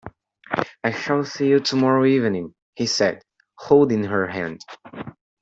"I 0.83 0.93
shall 0.93 1.23
see 1.23 1.47
you 1.49 1.59
tomorrow 1.59 2.03
evening," 2.05 2.55
he 2.73 2.87
said, 2.87 3.21
holding 3.55 4.05
her 4.05 4.25
hand. 4.25 4.65